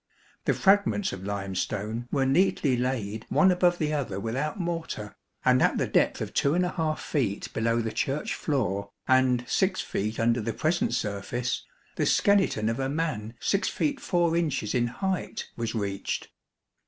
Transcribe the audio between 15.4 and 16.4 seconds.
was reached.